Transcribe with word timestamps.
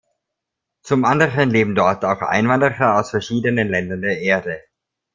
Zum 0.81 1.05
anderen 1.05 1.51
leben 1.51 1.75
dort 1.75 2.03
auch 2.05 2.23
Einwanderer 2.23 2.97
aus 2.99 3.11
verschiedenen 3.11 3.69
Ländern 3.69 4.01
der 4.01 4.17
Erde. 4.19 4.63